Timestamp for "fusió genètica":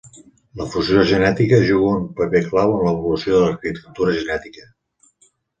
0.75-1.59